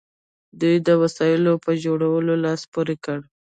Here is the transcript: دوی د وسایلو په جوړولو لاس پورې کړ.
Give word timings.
دوی 0.59 0.75
د 0.87 0.89
وسایلو 1.01 1.53
په 1.65 1.71
جوړولو 1.83 2.33
لاس 2.45 2.61
پورې 2.73 2.95
کړ. 3.05 3.19